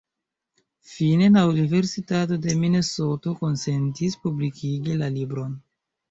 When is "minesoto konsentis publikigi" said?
2.61-4.97